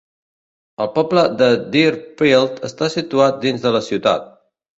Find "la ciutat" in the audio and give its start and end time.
3.79-4.29